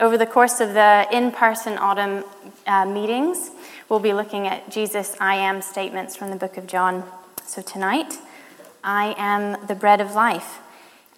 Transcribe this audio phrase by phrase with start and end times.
[0.00, 2.24] over the course of the in person autumn
[2.66, 3.50] uh, meetings,
[3.88, 7.04] we'll be looking at Jesus' I am statements from the book of John.
[7.44, 8.18] So tonight,
[8.82, 10.58] I am the bread of life.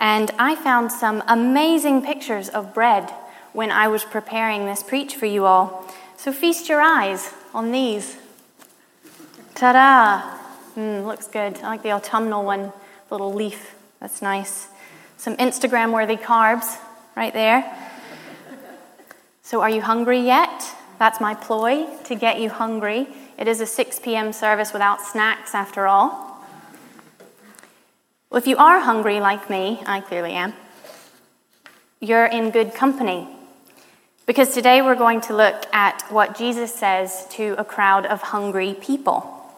[0.01, 3.11] And I found some amazing pictures of bread
[3.53, 5.87] when I was preparing this preach for you all.
[6.17, 8.17] So feast your eyes on these.
[9.55, 10.39] Ta da!
[10.75, 11.59] Mm, looks good.
[11.59, 12.73] I like the autumnal one,
[13.11, 13.77] little leaf.
[14.01, 14.67] That's nice.
[15.19, 16.79] Some Instagram worthy carbs
[17.15, 17.82] right there.
[19.53, 20.75] So, are you hungry yet?
[20.99, 23.07] That's my ploy to get you hungry.
[23.37, 24.33] It is a 6 p.m.
[24.33, 26.43] service without snacks, after all.
[28.31, 30.55] Well, if you are hungry like me, I clearly am,
[32.01, 33.29] you're in good company.
[34.25, 38.75] Because today we're going to look at what Jesus says to a crowd of hungry
[38.81, 39.53] people.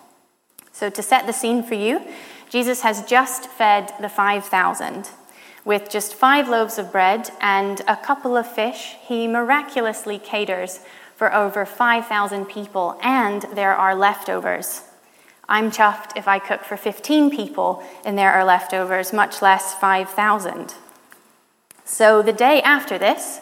[0.73, 2.01] So, to set the scene for you,
[2.51, 5.09] Jesus has just fed the 5,000.
[5.64, 10.80] With just five loaves of bread and a couple of fish, he miraculously caters
[11.16, 14.82] for over 5,000 people, and there are leftovers.
[15.48, 20.74] I'm chuffed if I cook for 15 people and there are leftovers, much less 5,000.
[21.85, 23.40] So the day after this,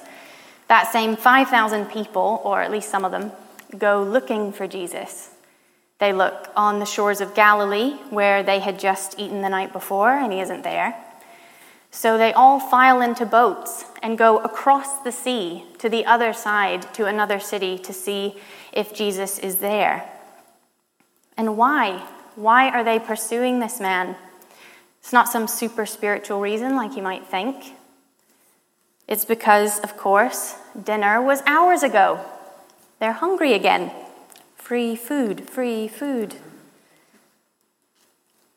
[0.69, 3.31] that same 5,000 people, or at least some of them,
[3.79, 5.31] go looking for Jesus.
[5.99, 10.11] They look on the shores of Galilee, where they had just eaten the night before,
[10.11, 10.97] and he isn't there.
[11.93, 16.93] So they all file into boats and go across the sea to the other side
[16.95, 18.35] to another city to see
[18.73, 20.11] if Jesus is there.
[21.37, 21.99] And why?
[22.35, 24.17] Why are they pursuing this man?
[25.01, 27.75] It's not some super spiritual reason like you might think.
[29.07, 32.25] It's because, of course, dinner was hours ago.
[33.01, 33.91] They're hungry again.
[34.57, 36.37] Free food, free food.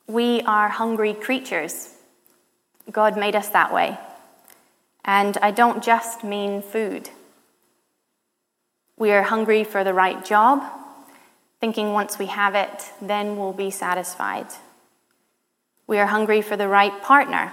[0.07, 1.94] We are hungry creatures.
[2.91, 3.97] God made us that way.
[5.03, 7.09] And I don't just mean food.
[8.97, 10.63] We are hungry for the right job,
[11.59, 14.47] thinking once we have it, then we'll be satisfied.
[15.87, 17.51] We are hungry for the right partner,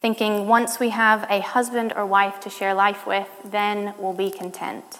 [0.00, 4.30] thinking once we have a husband or wife to share life with, then we'll be
[4.30, 4.98] content.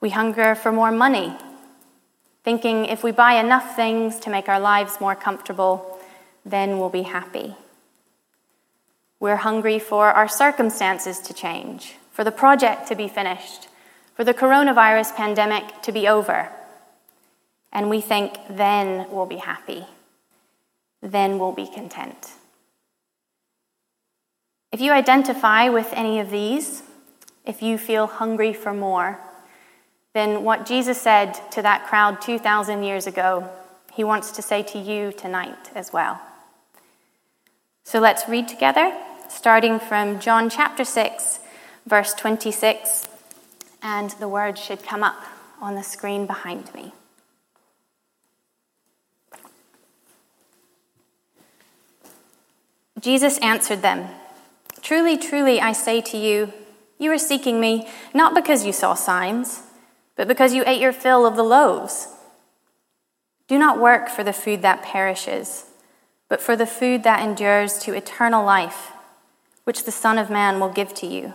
[0.00, 1.36] We hunger for more money,
[2.44, 5.98] thinking if we buy enough things to make our lives more comfortable,
[6.44, 7.56] then we'll be happy.
[9.20, 13.68] We're hungry for our circumstances to change, for the project to be finished,
[14.14, 16.50] for the coronavirus pandemic to be over.
[17.72, 19.86] And we think then we'll be happy,
[21.02, 22.32] then we'll be content.
[24.70, 26.84] If you identify with any of these,
[27.44, 29.18] if you feel hungry for more,
[30.14, 33.48] then what Jesus said to that crowd 2,000 years ago,
[33.92, 36.20] he wants to say to you tonight as well.
[37.84, 38.96] So let's read together
[39.28, 41.40] starting from John chapter 6,
[41.86, 43.08] verse 26,
[43.82, 45.22] and the words should come up
[45.60, 46.92] on the screen behind me.
[53.00, 54.08] Jesus answered them
[54.82, 56.52] Truly, truly, I say to you,
[56.98, 59.62] you are seeking me not because you saw signs,
[60.16, 62.08] but because you ate your fill of the loaves.
[63.46, 65.66] Do not work for the food that perishes,
[66.28, 68.92] but for the food that endures to eternal life
[69.68, 71.34] which the Son of Man will give to you.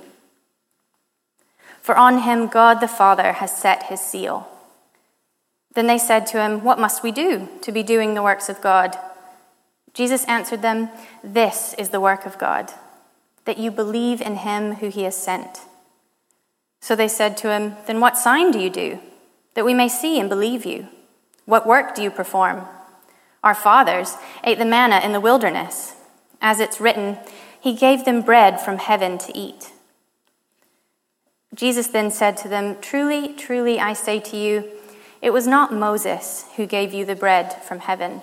[1.84, 4.48] For on him God the Father has set his seal.
[5.76, 8.60] Then they said to him, What must we do to be doing the works of
[8.60, 8.98] God?
[9.94, 10.90] Jesus answered them,
[11.24, 12.74] This is the work of God,
[13.46, 15.60] that you believe in him who he has sent.
[16.82, 18.98] So they said to him, Then what sign do you do,
[19.54, 20.88] that we may see and believe you?
[21.46, 22.66] What work do you perform?
[23.44, 25.94] Our fathers ate the manna in the wilderness.
[26.42, 27.20] As it's written,
[27.64, 29.72] he gave them bread from heaven to eat.
[31.56, 34.70] Jesus then said to them, Truly, truly, I say to you,
[35.22, 38.20] it was not Moses who gave you the bread from heaven,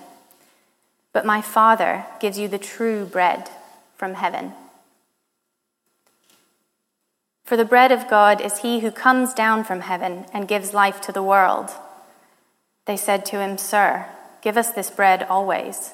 [1.11, 3.49] but my Father gives you the true bread
[3.95, 4.53] from heaven.
[7.43, 11.01] For the bread of God is he who comes down from heaven and gives life
[11.01, 11.71] to the world.
[12.85, 14.05] They said to him, Sir,
[14.43, 15.93] give us this bread always.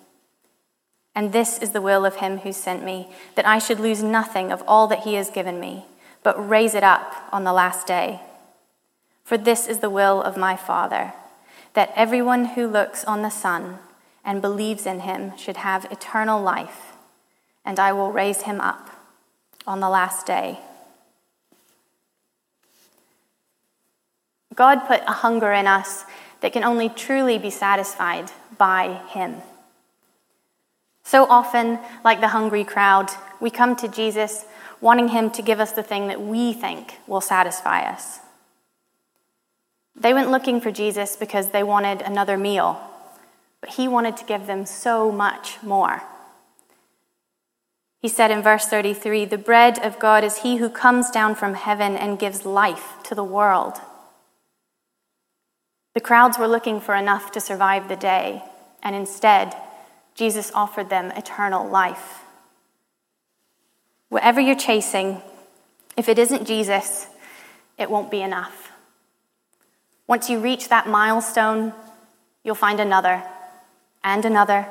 [1.13, 4.51] And this is the will of him who sent me, that I should lose nothing
[4.51, 5.85] of all that he has given me,
[6.23, 8.21] but raise it up on the last day.
[9.23, 11.13] For this is the will of my Father,
[11.73, 13.79] that everyone who looks on the Son
[14.23, 16.93] and believes in him should have eternal life,
[17.65, 18.89] and I will raise him up
[19.67, 20.59] on the last day.
[24.55, 26.03] God put a hunger in us
[26.41, 29.41] that can only truly be satisfied by him.
[31.11, 33.09] So often, like the hungry crowd,
[33.41, 34.45] we come to Jesus
[34.79, 38.21] wanting him to give us the thing that we think will satisfy us.
[39.93, 42.79] They went looking for Jesus because they wanted another meal,
[43.59, 46.01] but he wanted to give them so much more.
[47.99, 51.55] He said in verse 33 The bread of God is he who comes down from
[51.55, 53.81] heaven and gives life to the world.
[55.93, 58.43] The crowds were looking for enough to survive the day,
[58.81, 59.53] and instead,
[60.15, 62.23] Jesus offered them eternal life.
[64.09, 65.21] Whatever you're chasing,
[65.97, 67.07] if it isn't Jesus,
[67.77, 68.71] it won't be enough.
[70.07, 71.73] Once you reach that milestone,
[72.43, 73.23] you'll find another
[74.03, 74.67] and another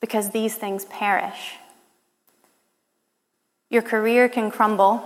[0.00, 1.56] because these things perish.
[3.70, 5.02] Your career can crumble,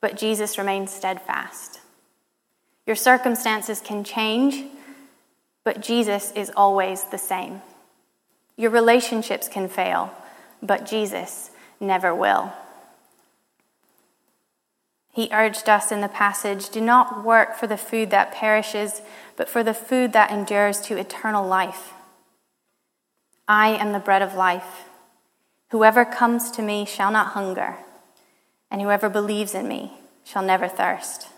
[0.00, 1.80] but Jesus remains steadfast.
[2.86, 4.64] Your circumstances can change,
[5.64, 7.62] but Jesus is always the same.
[8.56, 10.12] Your relationships can fail,
[10.62, 12.52] but Jesus never will.
[15.12, 19.00] He urged us in the passage do not work for the food that perishes,
[19.36, 21.92] but for the food that endures to eternal life.
[23.46, 24.88] I am the bread of life.
[25.70, 27.76] Whoever comes to me shall not hunger,
[28.70, 29.92] and whoever believes in me
[30.24, 31.28] shall never thirst.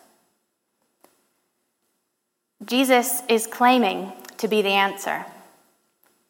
[2.64, 5.26] Jesus is claiming to be the answer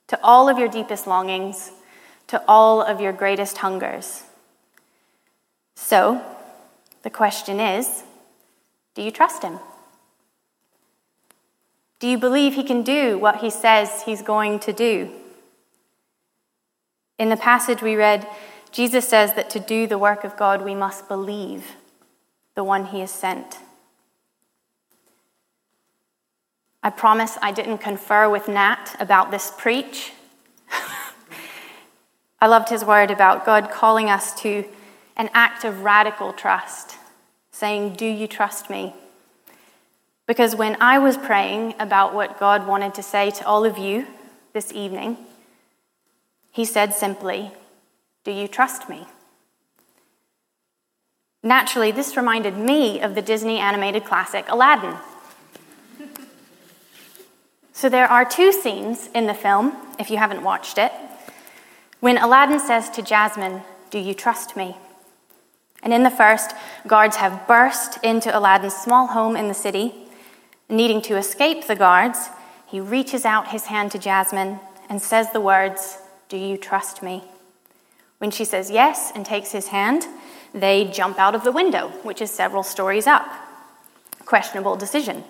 [0.08, 1.72] to all of your deepest longings,
[2.28, 4.24] to all of your greatest hungers.
[5.74, 6.24] So,
[7.02, 8.04] the question is
[8.94, 9.58] do you trust him?
[11.98, 15.10] Do you believe he can do what he says he's going to do?
[17.18, 18.26] In the passage we read,
[18.70, 21.76] Jesus says that to do the work of God, we must believe
[22.54, 23.58] the one he has sent.
[26.86, 30.12] I promise I didn't confer with Nat about this preach.
[32.40, 34.64] I loved his word about God calling us to
[35.16, 36.94] an act of radical trust,
[37.50, 38.94] saying, Do you trust me?
[40.28, 44.06] Because when I was praying about what God wanted to say to all of you
[44.52, 45.16] this evening,
[46.52, 47.50] He said simply,
[48.22, 49.08] Do you trust me?
[51.42, 54.94] Naturally, this reminded me of the Disney animated classic Aladdin.
[57.76, 60.92] So there are two scenes in the film, if you haven't watched it,
[62.00, 64.78] when Aladdin says to Jasmine, Do you trust me?
[65.82, 66.52] And in the first,
[66.86, 69.94] guards have burst into Aladdin's small home in the city.
[70.70, 72.30] Needing to escape the guards,
[72.66, 74.58] he reaches out his hand to Jasmine
[74.88, 75.98] and says the words,
[76.30, 77.24] Do you trust me?
[78.16, 80.06] When she says yes and takes his hand,
[80.54, 83.30] they jump out of the window, which is several stories up.
[84.24, 85.24] Questionable decision.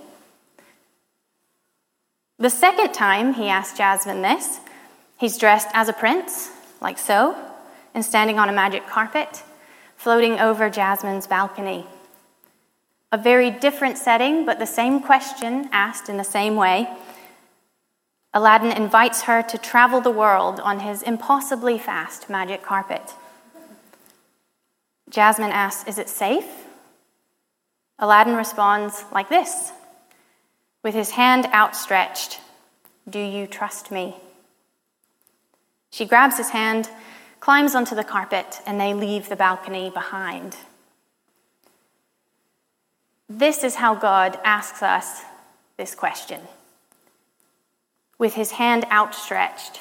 [2.39, 4.61] The second time he asks Jasmine this,
[5.17, 6.51] he's dressed as a prince,
[6.83, 7.35] like so,
[7.95, 9.43] and standing on a magic carpet
[9.97, 11.87] floating over Jasmine's balcony.
[13.11, 16.89] A very different setting, but the same question asked in the same way.
[18.35, 23.15] Aladdin invites her to travel the world on his impossibly fast magic carpet.
[25.09, 26.67] Jasmine asks, Is it safe?
[27.99, 29.73] Aladdin responds like this
[30.87, 32.39] with his hand outstretched
[33.11, 34.15] Do you trust me?
[35.91, 36.89] She grabs his hand
[37.41, 40.55] climbs onto the carpet, and they leave the balcony behind.
[43.29, 45.23] This is how God asks us
[45.77, 46.41] this question
[48.17, 49.81] with his hand outstretched,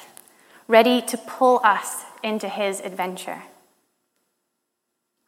[0.66, 3.44] ready to pull us into his adventure.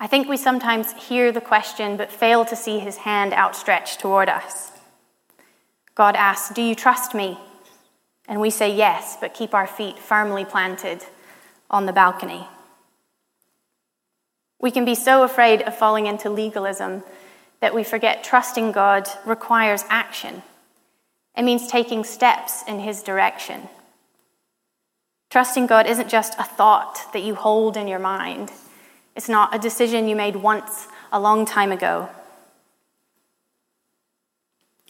[0.00, 4.28] I think we sometimes hear the question but fail to see his hand outstretched toward
[4.28, 4.73] us.
[5.99, 7.37] God asks, Do you trust me?
[8.28, 11.05] And we say yes, but keep our feet firmly planted
[11.69, 12.47] on the balcony.
[14.61, 17.02] We can be so afraid of falling into legalism
[17.61, 20.43] that we forget trusting God requires action.
[21.37, 23.69] It means taking steps in His direction.
[25.31, 28.52] Trusting God isn't just a thought that you hold in your mind,
[29.17, 32.09] it's not a decision you made once a long time ago.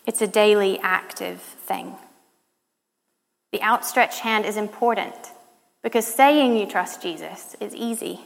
[0.08, 1.94] It's a daily active thing.
[3.52, 5.14] The outstretched hand is important.
[5.82, 8.20] Because saying you trust Jesus is easy,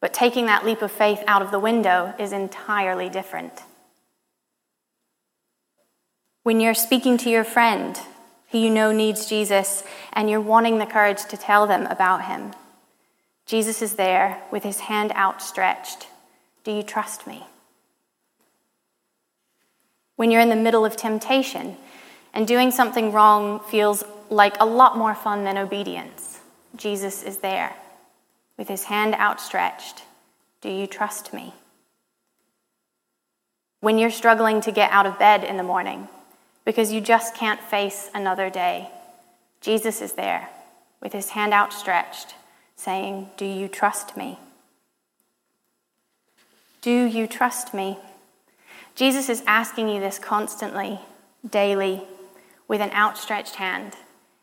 [0.00, 3.52] but taking that leap of faith out of the window is entirely different.
[6.44, 7.98] When you're speaking to your friend
[8.52, 9.82] who you know needs Jesus
[10.12, 12.52] and you're wanting the courage to tell them about him,
[13.44, 16.06] Jesus is there with his hand outstretched.
[16.62, 17.44] Do you trust me?
[20.16, 21.76] When you're in the middle of temptation
[22.34, 26.40] and doing something wrong feels like a lot more fun than obedience,
[26.76, 27.74] Jesus is there
[28.56, 30.02] with his hand outstretched.
[30.60, 31.54] Do you trust me?
[33.80, 36.08] When you're struggling to get out of bed in the morning
[36.64, 38.88] because you just can't face another day,
[39.60, 40.48] Jesus is there
[41.00, 42.36] with his hand outstretched,
[42.76, 44.38] saying, Do you trust me?
[46.80, 47.98] Do you trust me?
[48.94, 51.00] Jesus is asking you this constantly,
[51.48, 52.02] daily,
[52.68, 53.96] with an outstretched hand,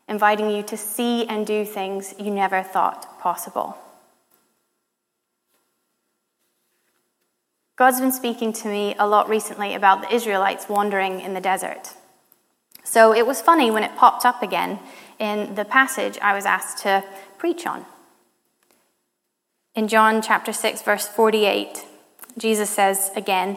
[0.08, 3.76] inviting you to see and do things you never thought possible.
[7.76, 11.94] God's been speaking to me a lot recently about the Israelites wandering in the desert.
[12.84, 14.80] So it was funny when it popped up again
[15.18, 17.04] in the passage I was asked to
[17.38, 17.86] preach on.
[19.74, 21.86] In John chapter 6, verse 48,
[22.36, 23.56] Jesus says again,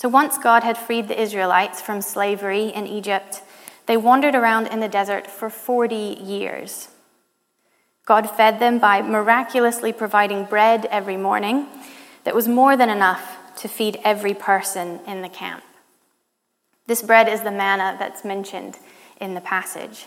[0.00, 3.42] So once God had freed the Israelites from slavery in Egypt,
[3.84, 6.88] they wandered around in the desert for 40 years.
[8.06, 11.66] God fed them by miraculously providing bread every morning
[12.24, 15.62] that was more than enough to feed every person in the camp.
[16.86, 18.78] This bread is the manna that's mentioned
[19.20, 20.06] in the passage.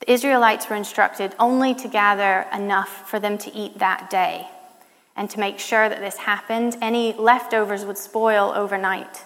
[0.00, 4.48] The Israelites were instructed only to gather enough for them to eat that day.
[5.16, 9.24] And to make sure that this happened, any leftovers would spoil overnight.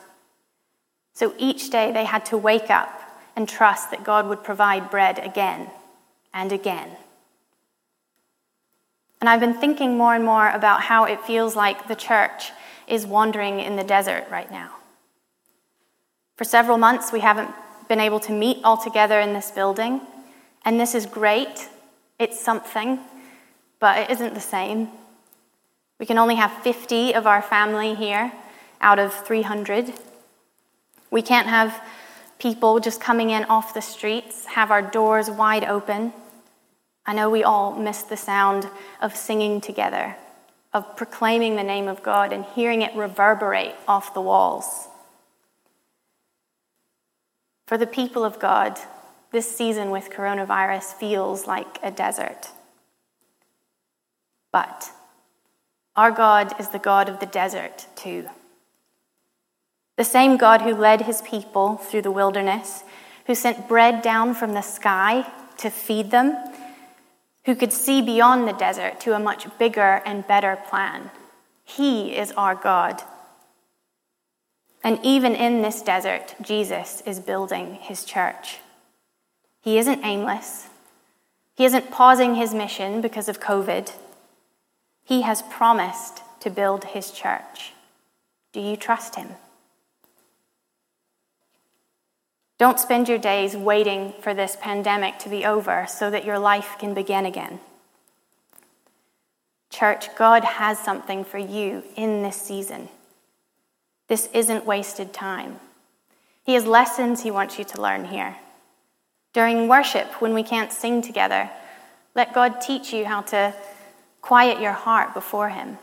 [1.15, 3.01] So each day they had to wake up
[3.35, 5.71] and trust that God would provide bread again
[6.35, 6.91] and again.
[9.21, 12.53] And I've been thinking more and more about how it feels like the church
[12.87, 14.71] is wandering in the desert right now.
[16.37, 17.51] For several months, we haven't
[17.89, 20.01] been able to meet all together in this building,
[20.65, 21.69] and this is great.
[22.19, 23.01] It's something,
[23.81, 24.89] but it isn't the same.
[25.99, 28.33] We can only have 50 of our family here
[28.81, 29.93] out of 300.
[31.11, 31.83] We can't have
[32.39, 36.13] people just coming in off the streets, have our doors wide open.
[37.05, 38.69] I know we all miss the sound
[39.01, 40.17] of singing together,
[40.73, 44.89] of proclaiming the name of God and hearing it reverberate off the walls.
[47.67, 48.79] For the people of God,
[49.33, 52.51] this season with coronavirus feels like a desert.
[54.53, 54.91] But
[55.99, 58.29] our God is the God of the desert, too.
[59.97, 62.85] The same God who led his people through the wilderness,
[63.27, 65.27] who sent bread down from the sky
[65.57, 66.37] to feed them,
[67.47, 71.11] who could see beyond the desert to a much bigger and better plan.
[71.65, 73.03] He is our God.
[74.85, 78.59] And even in this desert, Jesus is building his church.
[79.63, 80.69] He isn't aimless.
[81.57, 83.91] He isn't pausing his mission because of COVID.
[85.09, 87.73] He has promised to build his church.
[88.53, 89.29] Do you trust him?
[92.59, 96.77] Don't spend your days waiting for this pandemic to be over so that your life
[96.79, 97.59] can begin again.
[99.71, 102.91] Church, God has something for you in this season.
[104.09, 105.59] This isn't wasted time.
[106.45, 108.37] He has lessons He wants you to learn here.
[109.33, 111.49] During worship, when we can't sing together,
[112.15, 113.55] let God teach you how to
[114.29, 115.79] Quiet your heart before Him.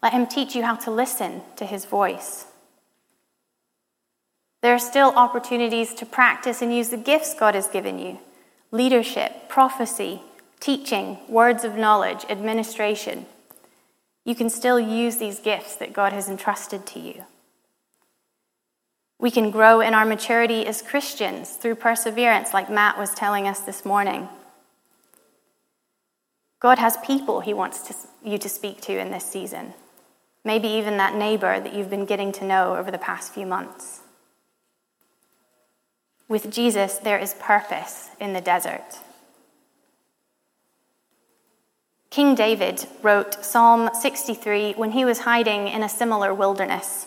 [0.00, 2.46] Let Him teach you how to listen to His voice.
[4.62, 8.20] There are still opportunities to practice and use the gifts God has given you
[8.70, 10.22] leadership, prophecy,
[10.60, 13.26] teaching, words of knowledge, administration.
[14.24, 17.24] You can still use these gifts that God has entrusted to you.
[19.18, 23.58] We can grow in our maturity as Christians through perseverance, like Matt was telling us
[23.58, 24.28] this morning.
[26.60, 29.74] God has people He wants to, you to speak to in this season.
[30.44, 34.00] Maybe even that neighbor that you've been getting to know over the past few months.
[36.28, 38.98] With Jesus, there is purpose in the desert.
[42.10, 47.06] King David wrote Psalm 63 when he was hiding in a similar wilderness.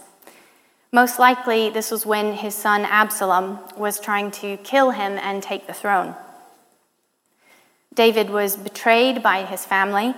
[0.92, 5.68] Most likely, this was when his son Absalom was trying to kill him and take
[5.68, 6.16] the throne.
[7.94, 10.16] David was betrayed by his family,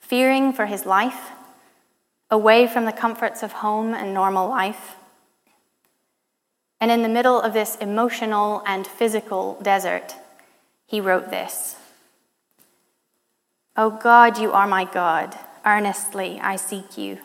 [0.00, 1.30] fearing for his life,
[2.30, 4.96] away from the comforts of home and normal life.
[6.80, 10.14] And in the middle of this emotional and physical desert,
[10.86, 11.76] he wrote this
[13.76, 15.36] O God, you are my God.
[15.64, 17.18] Earnestly I seek you.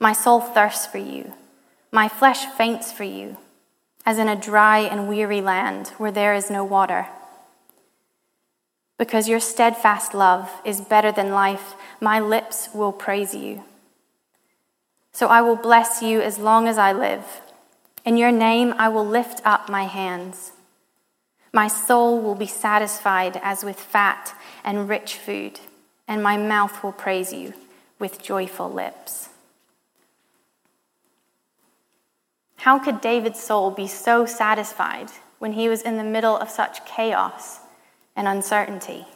[0.00, 1.34] My soul thirsts for you.
[1.90, 3.38] My flesh faints for you,
[4.04, 7.06] as in a dry and weary land where there is no water.
[8.98, 13.62] Because your steadfast love is better than life, my lips will praise you.
[15.12, 17.40] So I will bless you as long as I live.
[18.04, 20.52] In your name I will lift up my hands.
[21.52, 25.60] My soul will be satisfied as with fat and rich food,
[26.06, 27.54] and my mouth will praise you
[27.98, 29.28] with joyful lips.
[32.56, 36.84] How could David's soul be so satisfied when he was in the middle of such
[36.84, 37.60] chaos
[38.18, 39.06] and uncertainty?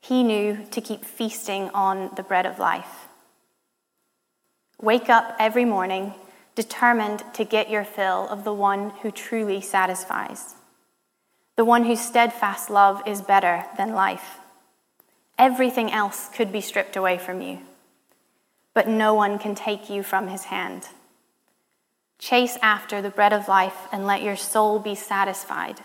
[0.00, 3.06] He knew to keep feasting on the bread of life.
[4.80, 6.14] Wake up every morning
[6.54, 10.54] determined to get your fill of the one who truly satisfies,
[11.56, 14.38] the one whose steadfast love is better than life.
[15.36, 17.58] Everything else could be stripped away from you,
[18.72, 20.88] but no one can take you from his hand.
[22.18, 25.80] Chase after the bread of life and let your soul be satisfied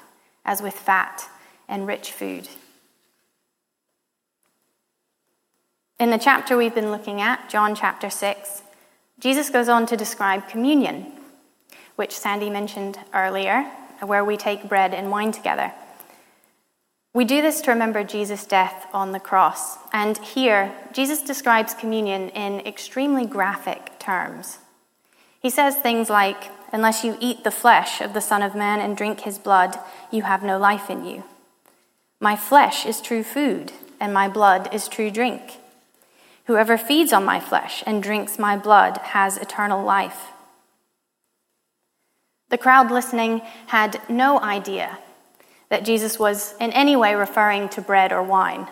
[0.46, 1.30] as with fat
[1.68, 2.48] and rich food.
[6.00, 8.62] In the chapter we've been looking at, John chapter 6,
[9.20, 11.14] Jesus goes on to describe communion,
[11.96, 13.64] which Sandy mentioned earlier,
[14.02, 15.72] where we take bread and wine together.
[17.14, 19.78] We do this to remember Jesus' death on the cross.
[19.94, 24.58] And here, Jesus describes communion in extremely graphic terms.
[25.40, 28.98] He says things like, Unless you eat the flesh of the Son of Man and
[28.98, 29.78] drink his blood,
[30.10, 31.24] you have no life in you.
[32.20, 35.60] My flesh is true food, and my blood is true drink.
[36.46, 40.32] Whoever feeds on my flesh and drinks my blood has eternal life.
[42.50, 44.98] The crowd listening had no idea
[45.70, 48.68] that Jesus was in any way referring to bread or wine.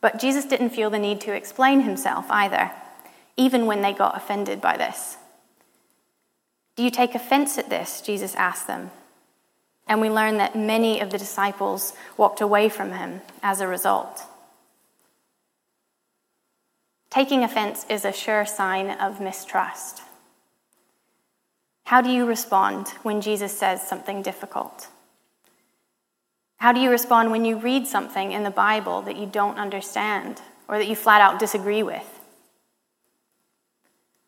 [0.00, 2.72] But Jesus didn't feel the need to explain himself either,
[3.36, 5.16] even when they got offended by this.
[6.78, 8.00] Do you take offense at this?
[8.00, 8.92] Jesus asked them.
[9.88, 14.22] And we learn that many of the disciples walked away from him as a result.
[17.10, 20.02] Taking offense is a sure sign of mistrust.
[21.86, 24.86] How do you respond when Jesus says something difficult?
[26.58, 30.40] How do you respond when you read something in the Bible that you don't understand
[30.68, 32.06] or that you flat out disagree with?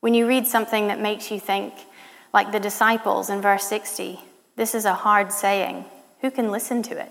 [0.00, 1.74] When you read something that makes you think,
[2.32, 4.20] like the disciples in verse 60,
[4.56, 5.84] this is a hard saying.
[6.20, 7.10] Who can listen to it?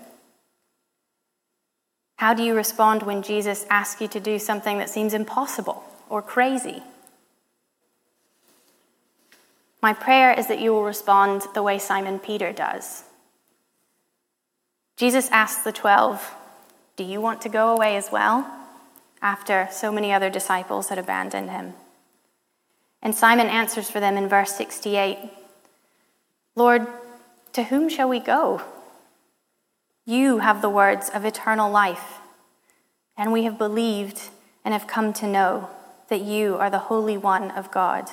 [2.16, 6.22] How do you respond when Jesus asks you to do something that seems impossible or
[6.22, 6.82] crazy?
[9.82, 13.04] My prayer is that you will respond the way Simon Peter does.
[14.96, 16.34] Jesus asks the twelve,
[16.96, 18.60] Do you want to go away as well?
[19.22, 21.74] after so many other disciples had abandoned him.
[23.02, 25.18] And Simon answers for them in verse 68
[26.56, 26.86] Lord,
[27.52, 28.62] to whom shall we go?
[30.04, 32.18] You have the words of eternal life,
[33.16, 34.30] and we have believed
[34.64, 35.70] and have come to know
[36.08, 38.10] that you are the Holy One of God.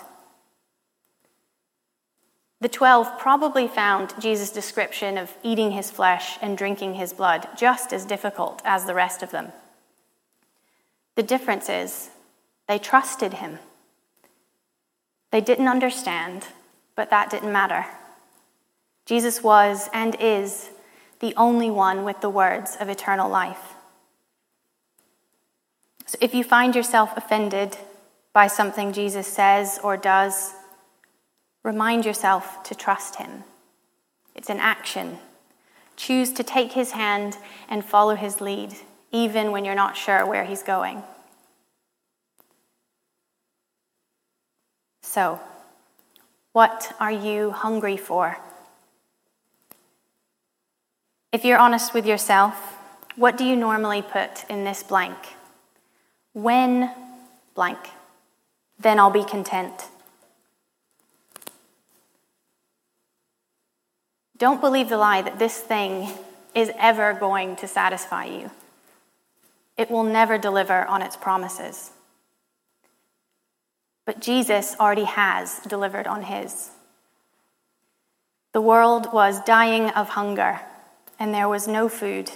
[2.59, 7.93] The twelve probably found Jesus' description of eating his flesh and drinking his blood just
[7.93, 9.51] as difficult as the rest of them.
[11.15, 12.09] The difference is
[12.67, 13.59] they trusted him.
[15.31, 16.47] They didn't understand,
[16.95, 17.85] but that didn't matter.
[19.05, 20.69] Jesus was and is
[21.19, 23.73] the only one with the words of eternal life.
[26.05, 27.77] So if you find yourself offended
[28.33, 30.53] by something Jesus says or does,
[31.63, 33.43] remind yourself to trust him.
[34.35, 35.17] It's an action.
[35.97, 37.37] Choose to take his hand
[37.67, 38.73] and follow his lead,
[39.11, 41.03] even when you're not sure where he's going.
[45.17, 45.39] So,
[46.51, 48.37] what are you hungry for?
[51.31, 52.53] If you're honest with yourself,
[53.15, 55.17] what do you normally put in this blank?
[56.33, 56.91] When
[57.55, 57.79] blank,
[58.77, 59.87] then I'll be content.
[64.37, 66.11] Don't believe the lie that this thing
[66.53, 68.51] is ever going to satisfy you.
[69.77, 71.89] It will never deliver on its promises.
[74.07, 76.71] But Jesus already has delivered on his.
[78.53, 80.61] The world was dying of hunger,
[81.19, 82.31] and there was no food.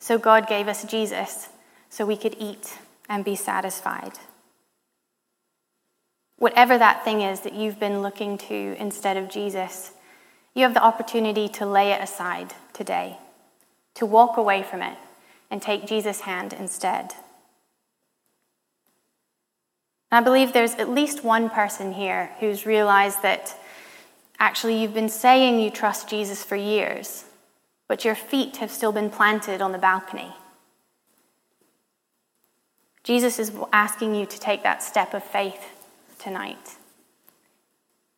[0.00, 1.48] So God gave us Jesus
[1.88, 4.14] so we could eat and be satisfied.
[6.36, 9.92] Whatever that thing is that you've been looking to instead of Jesus,
[10.52, 13.18] you have the opportunity to lay it aside today,
[13.94, 14.98] to walk away from it
[15.48, 17.14] and take Jesus' hand instead.
[20.10, 23.58] I believe there's at least one person here who's realized that
[24.38, 27.24] actually you've been saying you trust Jesus for years,
[27.88, 30.32] but your feet have still been planted on the balcony.
[33.02, 35.64] Jesus is asking you to take that step of faith
[36.18, 36.76] tonight.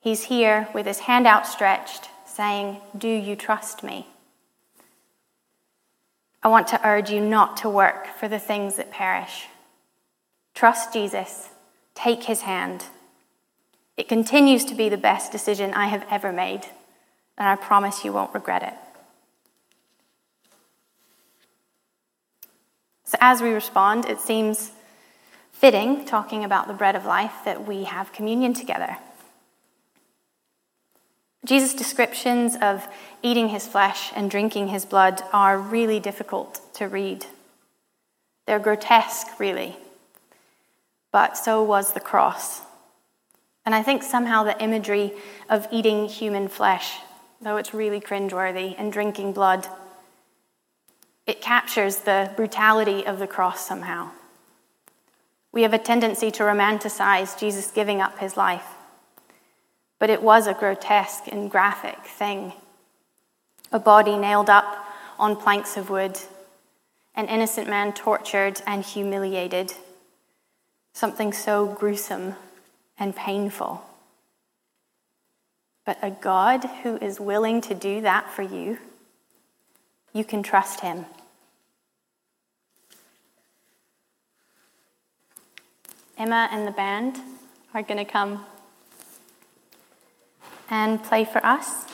[0.01, 4.07] He's here with his hand outstretched, saying, Do you trust me?
[6.43, 9.47] I want to urge you not to work for the things that perish.
[10.55, 11.51] Trust Jesus
[11.99, 12.85] Take his hand.
[13.97, 16.65] It continues to be the best decision I have ever made,
[17.37, 18.75] and I promise you won't regret it.
[23.03, 24.71] So, as we respond, it seems
[25.51, 28.99] fitting, talking about the bread of life, that we have communion together.
[31.45, 32.87] Jesus' descriptions of
[33.25, 37.27] eating his flesh and drinking his blood are really difficult to read.
[38.47, 39.77] They're grotesque, really
[41.13, 42.63] but so was the cross.
[43.65, 45.13] And I think somehow the imagery
[45.49, 46.97] of eating human flesh,
[47.41, 49.67] though it's really cringeworthy, and drinking blood,
[51.27, 54.11] it captures the brutality of the cross somehow.
[55.53, 58.67] We have a tendency to romanticize Jesus giving up his life,
[59.99, 62.55] but it was a grotesque and graphic thing.
[63.71, 64.87] A body nailed up
[65.19, 66.19] on planks of wood,
[67.15, 69.75] an innocent man tortured and humiliated
[70.99, 72.35] something so gruesome
[72.99, 73.81] and painful.
[75.87, 78.79] But a God who is willing to do that for you,
[80.13, 81.07] you can trust him.
[86.19, 87.21] Emma and the band
[87.75, 88.45] are going to come
[90.69, 91.85] and play for us.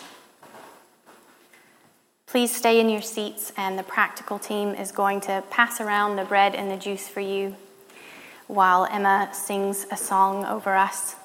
[2.26, 6.24] Please stay in your seats, and the practical team is going to pass around the
[6.24, 7.54] bread and the juice for you
[8.46, 11.16] while Emma sings a song over us.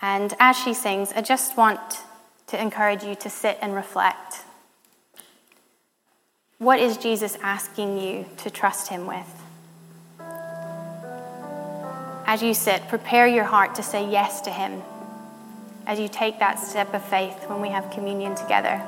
[0.00, 1.80] And as she sings, I just want
[2.48, 4.44] to encourage you to sit and reflect.
[6.58, 9.42] What is Jesus asking you to trust him with?
[12.28, 14.82] As you sit, prepare your heart to say yes to him
[15.86, 18.78] as you take that step of faith when we have communion together,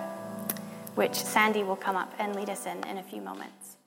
[0.97, 3.78] which Sandy will come up and lead us in in a few moments.